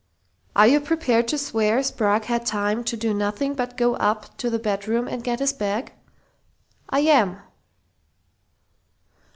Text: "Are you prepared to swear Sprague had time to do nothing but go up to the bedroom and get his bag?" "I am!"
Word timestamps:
"Are 0.55 0.65
you 0.65 0.79
prepared 0.79 1.27
to 1.27 1.37
swear 1.37 1.83
Sprague 1.83 2.23
had 2.25 2.43
time 2.43 2.83
to 2.85 2.97
do 2.97 3.13
nothing 3.13 3.53
but 3.53 3.77
go 3.77 3.93
up 3.97 4.35
to 4.37 4.49
the 4.49 4.57
bedroom 4.57 5.07
and 5.07 5.23
get 5.23 5.37
his 5.39 5.53
bag?" 5.53 5.93
"I 6.89 7.01
am!" 7.01 7.37